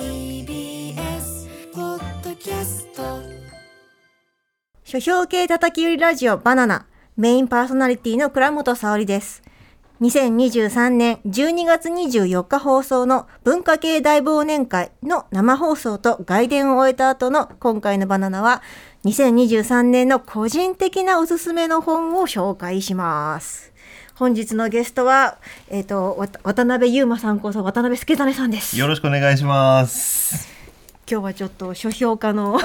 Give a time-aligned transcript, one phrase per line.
[0.00, 3.02] TBS ポッドキャスト
[4.82, 6.86] 書評系叩き売りラジオバナナ
[7.18, 9.42] メインパーソナリティの倉本沙織です。
[10.00, 18.62] 2023年12月24日放送の文化系大忘年会の生放送と外伝を終えた後の今回のバナナは
[19.04, 23.69] 2023年の個人的なおすすめの本を紹介します。
[24.20, 25.38] 本日のゲストは、
[25.70, 28.78] えっ、と、わた渡辺裕馬さんこそ渡辺助種さんです。
[28.78, 30.46] よろしくお願いします。
[31.10, 32.60] 今日はちょっと書評家の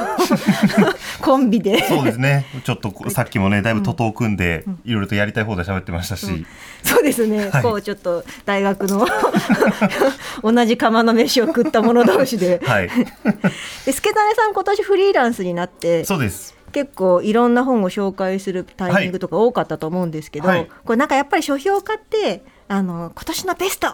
[1.23, 1.87] コンビで。
[1.87, 2.45] そうですね。
[2.65, 6.45] ちょっとさっきもね、だいぶ徒党を組んで、いろいろとやりたい放題喋ってましたし、
[6.83, 9.07] そうですね、はいこうちょっと大学の
[10.43, 12.89] 同じ釜の飯を食った者同士で、はい。
[13.85, 16.54] で助種さん今年フリーランスになってそうです。
[16.75, 23.87] 結構いろんな本を紹介するタイミングとか多かったと思うんですけど、はいこれなんかやっぱり書評家ってあの今年のベスト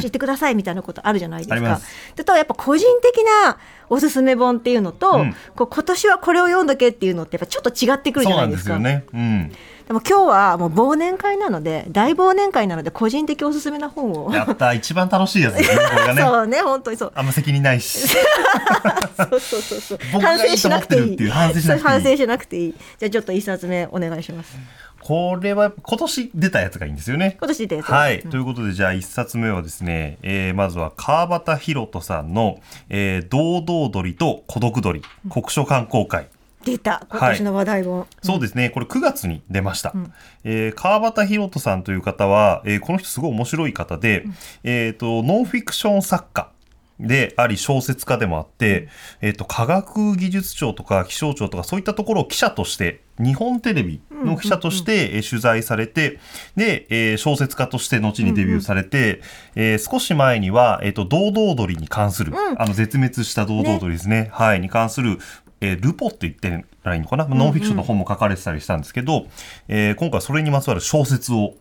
[0.00, 1.54] 知ってくださいみたいなことあるじゃないですか。
[1.54, 1.86] あります
[2.16, 3.58] でとやっぱ個人的な
[3.88, 8.56] おすすめ本っていうのと、うんこう今年はこれを読んどけっていうのってやっぱちょっと違ってくるじそうないんゃなでか。
[8.56, 9.04] ですすよね。
[9.14, 9.52] うん。
[9.86, 14.32] でも今日はもう忘年会なので大忘年会なので個人的おすすめな本を。
[14.34, 15.60] やった一番楽しいやつね。
[16.14, 16.22] ね。
[16.22, 17.12] そうね本当にそう。
[17.14, 18.08] あんま責任ないし。
[18.08, 19.98] そうそうそうそう。
[20.20, 22.74] 反省しなくていい反省しなくていい。
[22.98, 24.56] じゃあちょっと一冊目お願いします。
[25.00, 27.36] これは今年出たやつがいいんですよね。
[27.38, 36.26] 今年出たやつはい、うんということでじゃあ一冊目はですね、えーまずは川端弘人さんの、えー、堂々鳥と孤独鳥国書観光会。
[36.66, 38.06] 出た今年の話題本。
[38.22, 39.90] そうですね、これ9月に出ました。
[39.90, 44.24] んえー川端弘人さんという方は、えーこの人すごい面白い方で、
[44.64, 46.50] えっ、と、ノンフィクション作家。
[46.98, 48.88] であり小説家でもあって、
[49.20, 56.18] えっ、と、科学技術庁とか気象庁とかそういったところを記者として、日本テレビの記者として、えー取材されて、
[56.56, 59.20] で、えー小説家として後にデビューされて、
[59.54, 64.30] えー少し前には、えっ、と、堂々鳥に関する、うんあの、絶滅した堂々鳥ですね。
[64.32, 65.18] はい、に関する、
[65.60, 69.26] えールポって言ってらいいのかな、ノンフィクションの本も書かれてたりしたんですけど、
[69.68, 71.54] えー今回それにまつわる小説を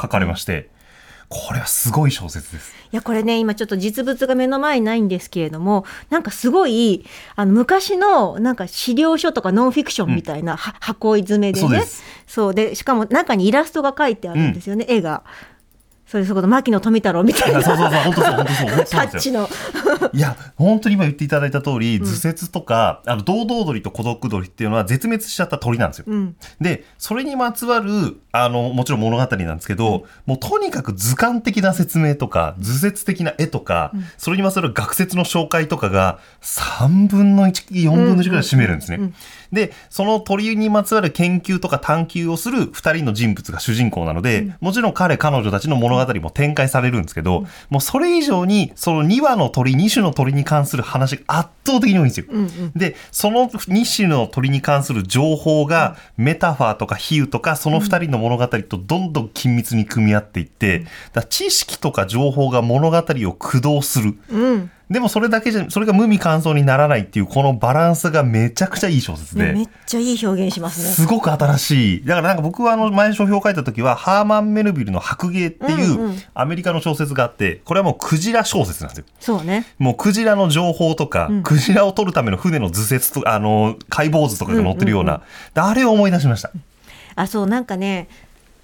[0.00, 0.70] 書かれまして、
[1.28, 2.74] これはすごい小説です。
[2.92, 11.68] いやこれね今ちょっと実物が目の前にないんですけれどもなんかすごいあの昔のなんか資料書とかノンフィクションみたいな、は箱詰めでね。
[11.68, 12.02] そうです。
[12.26, 12.54] そう。
[12.54, 15.22] でしかも中にイラストが書いてあるんですよね、絵が。
[16.12, 17.62] それそこの牧野富太郎みたいな。
[17.62, 26.04] そうそうそう、本当そう、本当そう、本当そういや、本当に今言っていただいた通り、図説とか、あの、堂々鳥と孤独鳥っていうのは絶滅しちゃった鳥なんですよ。
[26.08, 26.36] うん。
[26.60, 39.12] で、それにまつわる、あの、もちろん物語なんですけど、もうとにかく図鑑的な説明とか、図説的な絵とか、それにまつわる学説の紹介とかが、3分の1、4分の1ぐらい占めるんですね。
[39.52, 52.26] で、その鳥にまつわる研究とか探求をする2人の人物が主人公なので、もちろん彼、彼女たちの物語も展開されるんですけど、もうそれ以上に、その2羽の鳥、2種の鳥に関する話が圧倒的に多いんですよ。
[52.74, 64.14] で、その2種の鳥に関する情報が、メタファーとか比喩とか、その2人の物語とどんどん緊密に組み合っていって、だ知識とか情報が物語を駆動する。
[64.30, 69.46] うんでもそれだけじゃ、それが無味乾燥にならないっていう、このバランスがめちゃくちゃいい小説で。
[69.46, 70.90] ね、めっちゃいい表現しますね。
[70.90, 72.04] すごく新しい。
[72.04, 79.04] だからなんか僕はあの前書評を書いた時は、ハーマン・メルビルの白芸っていうんうんうアメリカの小説があって、これはもうクジラ小説なんですよ。
[79.18, 79.66] そうね。
[79.78, 85.22] もうクジラの情報とか、クジラを取るための船の図説とか、あの、解剖図とかが載ってるような、
[85.54, 86.50] であれを思い出しました。
[87.14, 88.08] あそうなんかね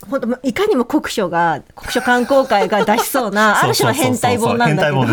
[0.09, 5.05] 本当いかにも国書が国書観光会が出しそうなある種の変態本なんだけど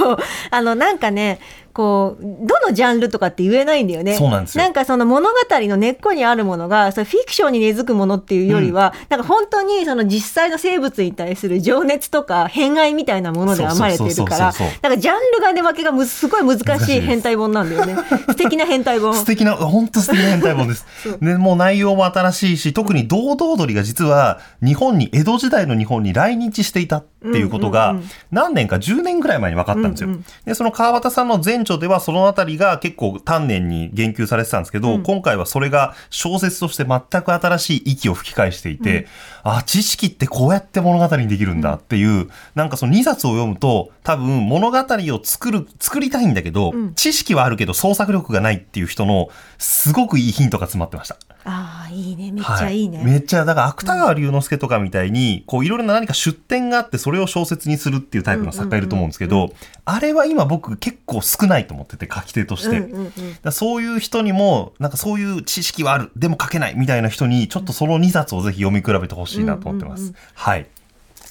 [0.00, 0.18] そ う
[0.50, 1.40] あのなんかね
[1.72, 4.14] こうどのジャンルとかって言えないんだよね。
[4.14, 17.94] そうなんですよなんかその物語の根っこにあるものがそれフィクションに根付くものっていうよりは、なんか本当にその実際の生物に対する情熱とか偏愛みたいなもので編まれてるからなんかジャンルが出分けがむすごい難しい変態本なんだよね。
[18.28, 19.14] 素敵な変態本。
[19.14, 20.86] 素敵な、本当素敵な変態本です。
[21.22, 30.08] で、もう内容も新しいし、特に堂々鳥が実は日本に、江戸時代の日本に来日していたっていうことがうんうんうん、何年か10年ぐらい前に分かったんですよ。
[30.08, 39.06] うんうんで、その川端さんの前著ではそのあたりが結構丹念に言及されてたんですけど、今回はそれが小説として全く新しい息を吹き返していて、
[39.42, 49.28] あ、知識ってこうやって物語にできるんだっていう、なんかその2冊を読むと、多分物語を作る、作りたいんだけど、知識はあるけど創作力がないっていう人の、
[49.58, 51.16] すごくいいヒントが詰まってました。
[51.44, 52.98] ああいいねめっちゃいいね。
[52.98, 59.52] はめっちゃ、だから芥川龍之介とかみたいに、こういろいろな何か出典があって、それを小説にするっていうタイプの作家いると思うんですけど、
[59.84, 63.50] あれは今僕結構少ないと思ってて、書き手として。
[63.50, 70.12] そういう人にも、なんかそういう知識はある、でも書けないみたいな人に、ちょっとその2冊をぜひ読み比べてほしいなと思ってます。
[70.34, 70.66] はい。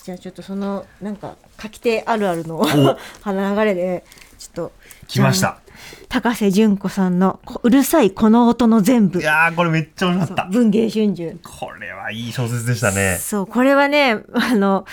[0.04, 4.04] じゃあちょっとそのなんか書き手あるあるのお 流れで
[4.40, 4.72] ちょっと
[5.10, 5.60] 来ました。
[6.08, 10.52] 高瀬純子さんのこうるさいこの音の全部いやーこれめっちゃ面白かった。
[10.52, 13.18] 文藝春秋これはいい小説でしたね。
[13.20, 14.86] そうこれはねあの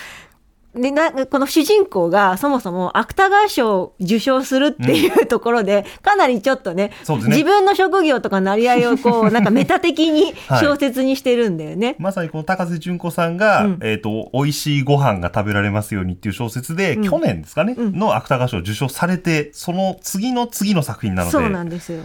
[0.77, 11.95] でなこの主人公がそもそも芥川賞を受賞するっていうところで、かなりちょっとねね自分の職業とかなり合いをこう なんかメタ的にはい小説にしてるんだよね。
[11.99, 21.31] まさにこの高瀬純子さんが、うんえっ、と、美味しいご飯が食べられますようにっていう小説で、うん去年ですかね、うんの芥川賞を受賞されて、その次の次の作品なので。
[21.31, 22.03] そうなんですよ。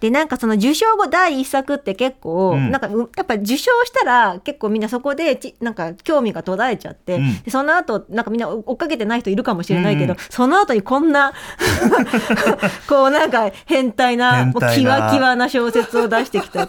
[0.00, 2.70] でなんかその受賞後第一作って結構、うん。
[2.70, 7.42] なんかうやっぱ受賞したら結構みんなそこでちなんか興味が途絶えちゃって、うん。
[7.42, 10.18] でその後なんかみんな追っかけてない人いるかもしれないけど、うん。
[10.30, 11.32] その後にこんな
[12.88, 14.70] こうなんか変態な変態な。
[14.70, 16.68] もうキワキワな小説を出してきた。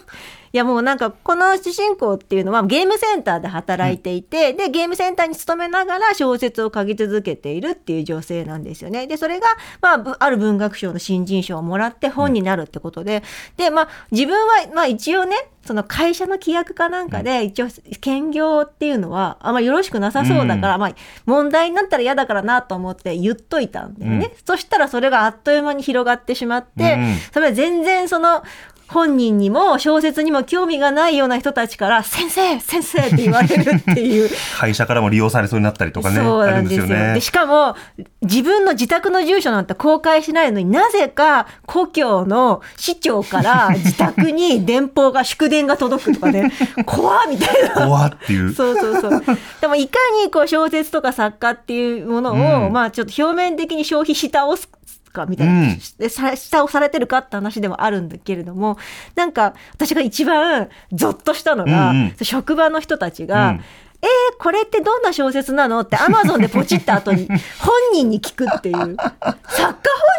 [0.56, 9.06] いやもうなんかこの主人公っていうのはゲームセンターで働いていて、でゲームセンターに勤めながら小説を書き続けているっていう女性なんですよね。
[9.06, 9.48] でそれが、
[9.82, 13.22] まあぶ、ある文学賞の新人賞をもらって本になるってことで、
[13.58, 15.36] でまあ自分は、まあ、一応ね
[15.66, 17.68] その会社の規約かなんかで一応
[18.00, 24.32] 兼業っていうのはあんまよろしくなさそうだから、まあ問題になったら嫌だからなと思って言っといたんだよね。
[24.46, 27.16] そしたらそれがあっという間に広がってしまって、うん。
[27.34, 28.42] それは全然その
[28.88, 34.30] 本人にも小説にも興味がないような人たちから「先生先生!」って言われるっていう。
[34.58, 36.18] 会社からも利用されそうになったりとかね。
[36.18, 37.22] そうあるなんですすよねで。
[37.22, 37.76] しかも
[38.22, 46.52] 自分の自宅の住所なんて公開しないのになぜか故郷の市長から 自宅に電報が祝電が届くとかね
[46.86, 47.88] 怖っみたいな。
[47.88, 48.54] 怖っていう。
[48.54, 49.24] そうそうそう。
[49.62, 54.70] でもいかにこう小説とか作家っていうものを、うんまあちょっと表面的に消費し倒す
[55.16, 55.80] かみたいな、うん。
[55.98, 58.78] でさ下をされてるかって話でもあるんだけれども
[59.16, 62.16] なんか私が一番ゾッとしたのが、うんうん。
[62.22, 63.56] 職場の人たちが、うん。
[63.56, 65.80] えー、これってどんな小説なの？
[65.80, 67.28] ってアマゾンでポチった後に
[67.58, 68.76] 本人に聞くっていう。
[68.76, 68.96] 作家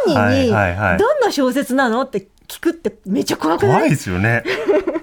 [0.07, 0.49] 本人に
[0.99, 2.03] どんな小説なの？
[2.03, 3.77] って聞くってめっちゃ怖くない？
[3.77, 4.43] 怖いですよね。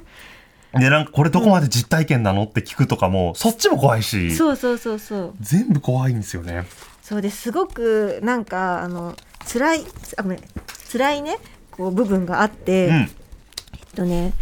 [0.73, 2.43] で、なんかこれどこまで実体験なの？
[2.43, 5.33] って聞くとかも、そっちも怖いし、そうそうそうそう。
[5.39, 6.65] 全部怖いんですよね。
[7.03, 9.15] そうですごくなんかあの
[9.47, 9.83] 辛い
[10.17, 10.39] あごめん。
[10.91, 11.37] 辛いね
[11.71, 12.93] こう部分があって、うん。
[12.93, 13.09] えっ
[13.95, 14.33] とね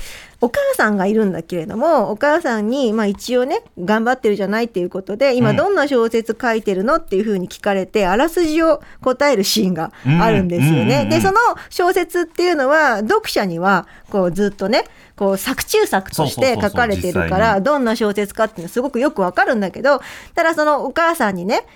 [0.44, 5.56] お母さんがいるんだけれどもお母さんに、まあ、一応ね頑張ってるじゃないっていうことで今うん。
[5.56, 11.06] どんな小説書いてるのっていうふうに聞かれてあらすじを答えるシーンがあるんですよね。
[11.06, 11.38] でその
[11.70, 17.64] 小説っていうのは読者にはこうずっとねこう作中作として書かれてるからに。
[17.64, 20.02] どんな小説かっていうのはすごくよくわかるんだけど
[20.34, 21.68] ただそのお母さんにね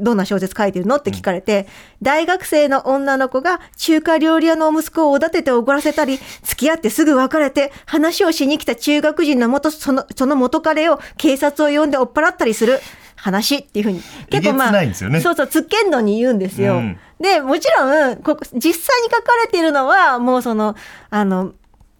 [0.00, 1.66] どんな小説書いてるのって聞かれて、
[2.00, 12.80] 大学生の女の子が中華料理屋の息子をおだてて怒らせたり、付き合ってすぐ別れて話をしに来た中学人の元、その、その元彼を警察を呼んで追っ払ったりする
[13.16, 15.20] 話っていうふうに、えげつないんですよね。
[15.20, 16.74] そうそう、つっけんどに言うんですよ。
[16.74, 16.98] うん。
[17.20, 20.74] で、もちろん、ここ実際に書かれているのは、もうその、
[21.10, 21.52] あの、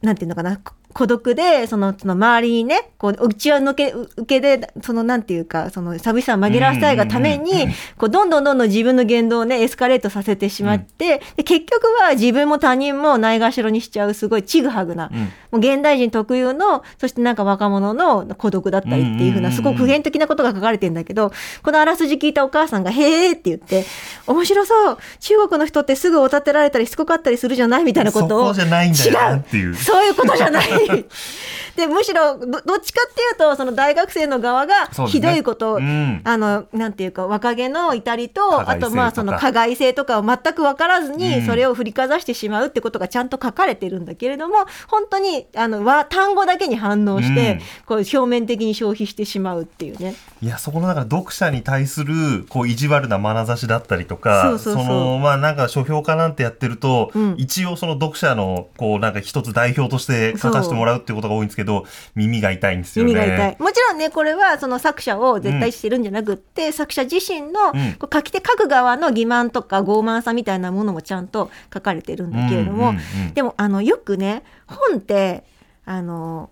[0.03, 15.19] なんていうのかな、こ孤独で、その、その周りにね、こう、うちわ抜け、受けで、その、なんていうか、その、寂しさを紛らわせたいがために、こう、どんどんどんどん自分の言動をね、エスカレートさせてしまって、で結局は自分も他人もないがしろにしちゃう、すごいちぐはぐな、うん。
[15.21, 23.85] もう現代人特有の、そしてなんか若者の孤独だったりっていうふうな、すごく普遍的なことが書かれてるんだけど、このあらすじ聞いたお母さんが、へーって言って、
[24.27, 27.85] 面白そう中国の人ってすぐお立てられたりしつこかったりするじゃない？
[27.85, 28.41] みたいなことを。
[28.41, 29.75] そこじゃないんだよな違うっていう。
[29.75, 30.67] そういうことじゃない。
[31.77, 36.21] で、むしろど、どっちかっていうと、その大学生の側がひどいことを、うん。
[36.25, 41.47] あの、なんていうか、若気の至りと、あとまあ、その加害性とかを全く分からずに、うん。
[41.47, 47.61] それを振りかざしてしまうってことがちゃんと書かれてるんだけれども、本当に、あの、わ単語だけに反応して、うん。
[47.87, 50.15] こう、表面的に消費してしまうっていうね。
[50.43, 54.85] いや、そこのだから読者に対する、こう、意地悪な眼差しだったりとか、そうそうそう。
[54.85, 57.35] の、まあなんか書評家なんてやってると、うん。
[57.39, 63.15] 一応その読者の、こう、なんか一つ代表として書かせてもらうってことが多いんですけど、耳が痛いんですよね。
[63.15, 63.57] 耳が痛い。
[63.59, 75.45] もちろんね、これはその作者を絶対してるんじゃなくって、作者自身の、うんこう書き手書く側の欺瞞とか傲慢さみたいなものもちゃんと書かれてるんだけれども、うんうんうんでもあのよくね本って
[75.85, 76.51] あの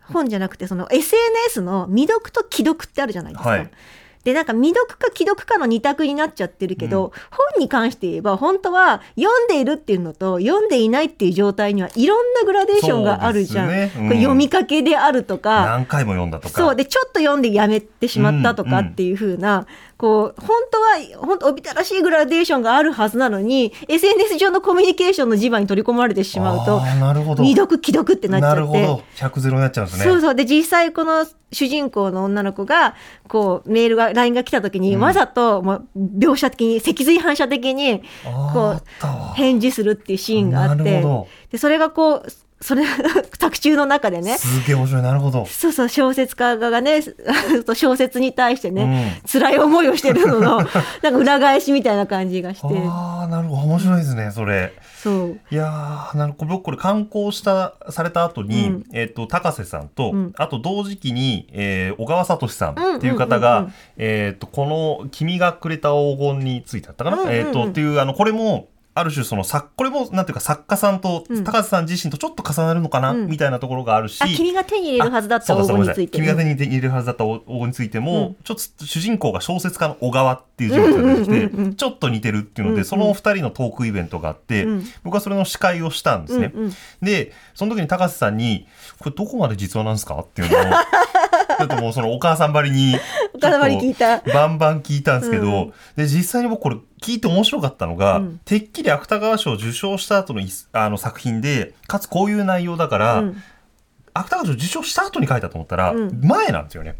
[0.00, 3.50] 本じゃなくてその SNS の未読と既読ってあるじゃないですか。
[3.50, 3.70] はい
[4.24, 13.68] でなんか未読か既読かの二択になっちゃってるけど、本に関して言えば本当は読んでいるっていうのと読んでいないっていう状態にはいろんなグラデーションがあるじゃん。
[13.68, 13.92] ね。
[13.96, 14.08] うん。
[14.10, 16.54] 読みかけであるとか、何回も読んだとか。
[16.54, 16.76] そう。
[16.76, 19.66] でちょっと読んでやめてしまったとかっていう風な、
[20.02, 27.44] こう本当は本当おびただしいグラデーションがあるはずなのに SNS 上のコミュニケーションの磁場に取り込まれてしまうとなるほど。
[27.44, 28.60] 二読既読ってなっちゃって。
[28.60, 29.04] なるほど。
[29.14, 30.04] 100ゼロになっちゃうんですね。
[30.04, 30.34] そうそう。
[30.34, 32.96] で実際この主人公の女の子が
[33.28, 35.00] こうメールが LINE が来た時に、うん。
[35.00, 38.02] わざともう描写的に脊髄反射的に
[38.52, 38.82] こう
[39.36, 41.04] 返事するっていうシーンがあって
[41.52, 42.26] でそれがこう
[42.62, 42.84] それ
[43.38, 44.38] 作中の中でね。
[44.38, 45.44] すげえ面白いなるほど。
[45.46, 47.00] そうそう小説家がね
[47.74, 49.28] 小説に対してね、うん。
[49.28, 52.66] 辛い思いをしてるのの なんか裏返しみたいな感じがして。
[52.86, 54.72] ああなるほど面白いですねそれ。
[55.02, 55.40] そう。
[55.50, 58.84] いやーなるほど僕これ刊行したされた後に、うん。
[58.92, 60.32] えっ、と高瀬さんと、うん。
[60.36, 63.72] あと同時期に、えー小川聡さんうんっていう方うんうんがうん。
[63.96, 64.66] えっとこ
[65.02, 67.34] の「君がくれた黄金」についてだったかな、うんうんうん。
[67.34, 86.52] えっ、とっていうあのこれもある種その作これもなんていうか作家さんとうん高瀬さん自身とちょっと重なるのかな、うんみたいなところがあるし、あ君が手に入れるはずだった黄あそうだ金について君が手に入れるはずだった黄金についても、うんちょっと主人公が小説家の小川っていう人物が出てきて、ちょっと似てるっていうので、うんうんそのお二人のトークイベントがあって、うん僕はそれの司会をしたんですね。
[86.54, 88.66] うんうんでその時に高瀬さんに
[88.98, 90.62] 「これどこまで実話なんですか?」っていうのを
[91.58, 92.96] ちょっともうそのお母さんばりに
[93.48, 95.72] お母さんばり聞いたバンバン聞いたんですけど、うん。
[95.96, 98.40] で実際に僕これ聞いて面白かったのが、うん。
[98.44, 103.42] てっきり芥川賞を受賞した後のいあの作品でかつこういう内容だから、うん
[104.14, 106.20] 芥川賞受賞した後に書いたと思ったら、うん。
[106.22, 106.96] 前なんですよね。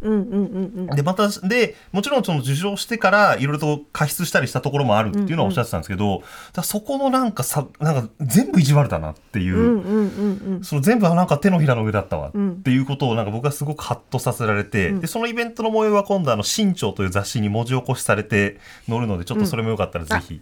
[0.94, 6.22] でまたでもちろんその受賞してからいろいろと過失したりしたところもあるっていうのはおっしゃってたんですけど、
[6.62, 15.00] そこのなんかさなんか全部意地悪だなっていう、その全部なんか手のひらの上だったわうんっていうことをなんか僕はすごくハッとさせられて、うん。
[15.00, 20.40] でそのイベントの模様は今度あの新潮という雑誌に文字起こしされて載るのでちょっとそれもよかったらぜひ、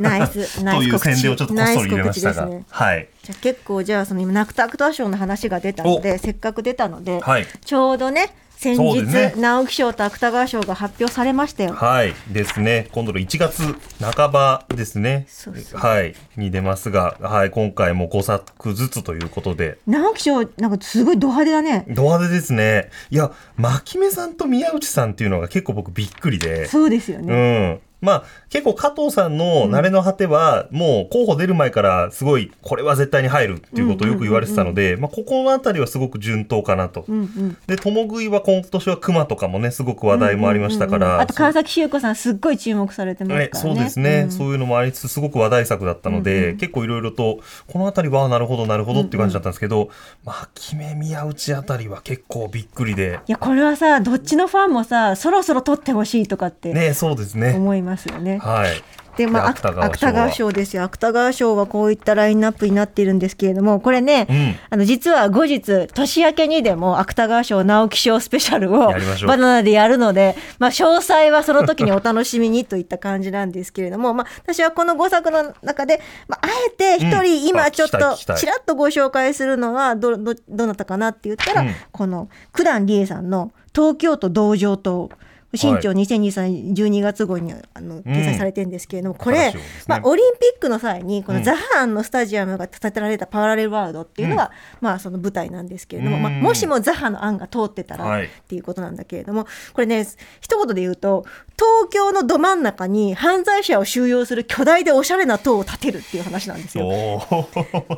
[0.00, 0.62] ナイス。
[0.64, 7.46] ナという宣伝をちょっとこっそり入れましたが、はいじゃあ結構じゃあその今ナクタアクター賞の話が出たのでせっかく出たので、はい。
[7.64, 11.72] ちょうどね先日、ね直木賞と芥川賞が発表されましたよ。
[11.72, 12.12] はい。
[12.30, 12.88] ですね。
[12.92, 13.62] 今度の1月
[13.98, 15.24] 半ばですね。
[15.28, 15.80] そうそう。
[15.80, 16.14] はい。
[16.36, 19.78] に出ますが、はい、今回も5作ずつということで。
[19.86, 21.86] 直木賞なんかすごいド派手だね。
[21.88, 22.90] ド派手ですね。
[23.08, 26.66] いや牧目さんと宮内さんっていうのが結構僕びっくりで。
[26.66, 27.68] そうですようね。
[27.70, 27.80] ん。
[28.00, 37.04] まあ、結構加藤さんの慣れの果ては、もう候補出る前からすごい、これは絶対に入るっていうことをよく言われてたので、まあ、ここのあたりはすごく順当かなと。
[37.08, 37.56] うんうん。
[37.66, 41.06] で、共食いは今年は熊とかもね、すごく話題もありましたから。
[41.06, 41.14] うんうん。
[41.16, 43.74] うんあと川崎修子さんすっごい注目されてますからね。
[43.74, 44.30] ね、そうですね、ん。
[44.30, 46.56] そういうのもありつつすごく話題作だったので、うんうん。
[46.56, 49.90] 結構いろいろとこの辺りはなるほどなるほどっていう感じだったんですけど、
[50.24, 53.20] 牧目宮内あたりは結構びっくりで。
[53.26, 57.54] いやこれはさどっちのファンもさそろそろ取ってほしいとかってねそうですね。
[57.54, 58.38] 思いますよね。
[58.38, 58.82] はい。
[59.16, 60.84] でまあ、で芥川賞ですよ。
[60.84, 64.56] 芥川賞はこういったラインナップになっているんですけれどもこれね、うん。
[64.70, 68.92] あの実は後日年明けにでも芥川賞直木賞スペシャルを
[69.26, 77.24] バナナでやるので、まあ、詳細はその時にお楽しみにといった感じなんですけれども、まあ、私はこの5作の中で、まあ、あえて一うん。
[77.24, 81.74] 人今ちょっとちらっとご紹介するのはどどどなたかなって言ったら、うん。
[81.92, 85.10] この九段理恵さんの「東京都道場島」
[85.54, 89.52] 新潮2023年12月号にあの掲載されてるんですけれども、これ、
[89.86, 91.38] まあ、オリンピックの際にこうん。
[91.38, 98.26] のザハンのスタジアムが建てられたパラレルワールドっていうのが、まあ、その舞台なんですけれども、まあ、うんもしもザハの案が通ってたらはい。
[98.26, 100.06] っていうことなんだけれども、これね
[100.40, 101.24] 一言で言うと
[101.56, 106.86] 東京のど真ん中に犯罪者を収容する巨大でおしゃれな塔を建てるっていう話なんですよ。
[106.86, 107.20] 面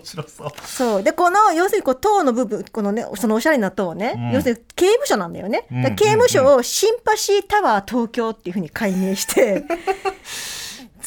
[0.02, 0.50] 白そう。
[0.64, 1.02] そう。
[1.02, 4.30] でこの要するにこう塔の部分このねそのおしゃれな塔ね、うん。
[4.32, 5.66] 要するに刑務所なんだよね、
[5.96, 9.64] 刑務所をシンパシータワー東京っていうふうに改名して。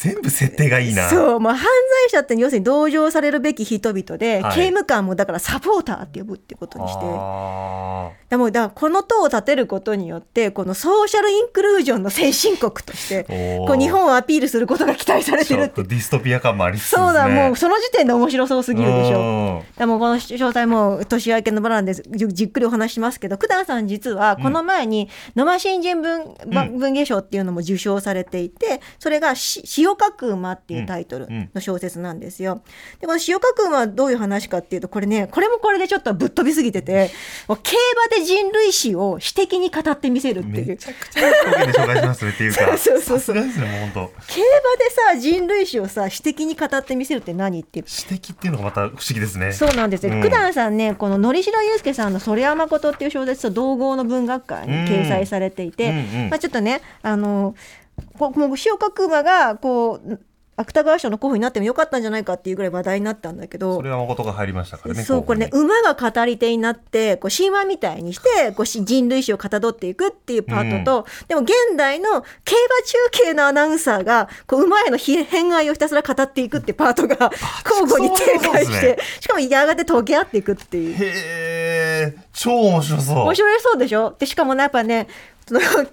[0.06, 1.08] 全部設定がいいな。
[1.08, 1.66] そう、まあ、犯
[2.10, 4.54] 罪者って要するに同情されるべき人々で、はい。
[4.54, 7.00] 刑務官もだからサポーターって呼ぶってことにして。
[7.02, 13.24] あでもだからこの塔を建てることによってこのソーシャルインクルージョンの先進国として
[13.66, 15.76] こう日本をアピールすることが期待されてるって。
[15.76, 17.04] とディストピア感もありつつですね。
[17.04, 19.18] そうだもうその時点で面白そうすぎるでしょ。
[19.58, 26.78] ょでもこの詳細も年明けのバランでじじっくりお話ししますけど、九段さん実はこの前に野間新人文,、ん。
[26.78, 32.62] 文芸賞っていうのも受賞されていて、それがし詩を書く馬っていうタイトルの小説なんですよ。
[33.00, 37.10] で、この詩を書く馬はどういう話かっていうと、これね、これもこれでちょっとぶっ飛びすぎてて、
[37.48, 40.66] 競馬で人類史を詩的に語ってみせるっていう。
[40.66, 42.78] めちゃくちゃいいで紹介しますねっていうか。
[42.78, 47.84] そうそうそうさすがですねもう本競馬でさ、人類史をさ、詩的に語ってみせるって何っていう。
[47.86, 49.52] 当指摘っていうのがまた不思議ですね。
[49.52, 50.12] そうなんですよ。
[50.12, 50.22] うん。
[50.22, 56.30] 九段さんね、こののりしろゆうすけさんのそれはまことっていう小説と同号の文学館に掲載されていて、うんうんうん。
[56.30, 57.54] まあちょっとね、あの、
[58.18, 60.20] こうもう塩川馬がこう
[60.58, 65.02] 芥川賞の候補になってもよかったんじゃないかっていうぐらい話題になったんだけどそれは誠が入りましたからね。
[65.02, 77.30] そうこれね馬が語り手になってこう神話みたいにしてこうし人類史をかたどっていくっていうパートと、でも現代の競馬中継のアナウンサーがこう馬へのひ偏愛をひたすら語っていくっていうパートが
[77.70, 80.94] 交互に展開して、そうでしかもやがて溶け合っていくっていう。
[80.94, 80.96] へ
[82.14, 83.18] え、超面白そう。
[83.24, 84.16] 面白いそうでしょ？
[84.18, 85.06] でしかもねやっぱね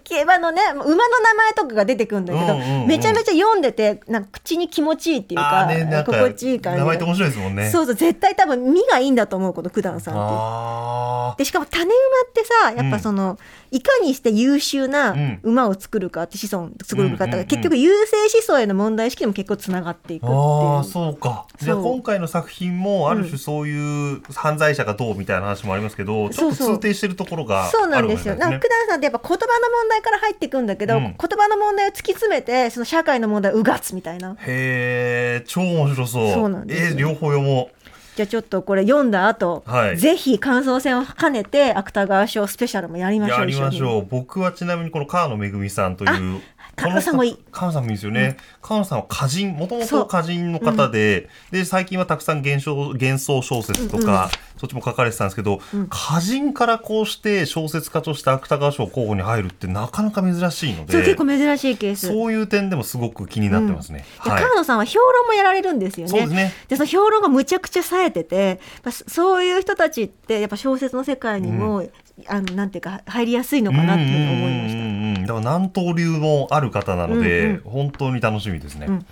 [0.03, 0.95] 競馬のね馬の名
[1.35, 2.87] 前とかが出てくるんだけど、うんうんうん。
[2.87, 7.69] めちゃめちゃ読んでてなんか口に気持ちいいっていうかね、か心地いい感じ名前って面白いですもんね。
[7.69, 10.21] そうそう絶対多分身がいいんだと思うこの九段さんって。
[10.23, 11.93] あでしかも種馬っ
[12.33, 13.37] てさやっぱその、
[13.69, 15.39] いかにして優秀なうん。
[15.43, 17.47] 馬を作るかって子孫作るかとか、うんうんうん。
[17.47, 20.37] 結局優勢思想への問題意識にも結構つながっていくっていう。
[20.37, 21.45] ああそうか。
[21.61, 28.35] じゃあ今回の作品もある種そういう犯罪者がどうみたいな話もありますけど、ちょっと通底してるところがあるそうなんですよ。
[28.35, 31.03] なんか九段さんってやっぱ言葉の問題から入っていくんだけど、うん。
[31.03, 34.35] 言葉の問題を突き詰めてその社会の問題をうがつみたいな。
[34.39, 36.33] へえ超面白そう。
[36.33, 36.87] そうなんですよ。
[36.89, 37.69] えー両方読も
[38.15, 39.97] じゃあちょっとこれ読んだ後、はい。
[39.97, 43.39] ぜひ感想戦を兼ねて芥川賞スペシャルもやりうましょう。
[43.39, 44.05] やりましょう。
[44.05, 46.07] 僕はちなみにこの川野めぐみさんとい
[46.37, 46.41] う
[46.75, 47.35] 川野さんもいい。
[47.35, 62.07] この川野さんもいいですよね、川野さんは歌人もともと歌人の方で、で最近はたくさん幻想幻想小説とか、そっちも書かれてたんですけど、歌人からこうして小説家として芥川賞候補に入るってなかなか珍しいのそうで結構珍しいケース。
[62.07, 64.05] そういう点でもすごく気になってますね。
[64.23, 64.43] ではい。
[64.43, 66.09] 川野さんは評論もやられるんですよね。
[66.09, 66.53] そうですね。
[66.67, 71.87] でその評論がむちゃくちゃ冴えてて、やっぱそそういう人たちってやっぱ小説の世界にも、
[72.27, 74.92] あのなんていうか入りやすいのかなっていうふうに思いました。
[75.23, 78.87] うんうんうんうんだから何刀流もある方なので、うん本当に楽しみですね。
[78.87, 79.05] ん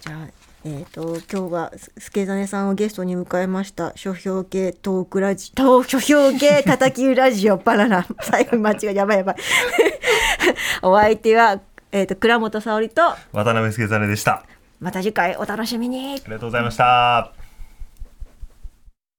[0.00, 0.44] じゃあ。
[0.66, 9.36] えー、と今日はす助真さんをゲストに迎えました書評系トークラジトー書評系叩きラジオ バナナ最後に間違いやばいやばい
[10.80, 11.60] お相手は、
[11.92, 14.32] えー、と倉本沙織と渡辺助真でした。
[14.32, 14.44] あ
[14.80, 17.43] また次回お楽しみにりがとうございました。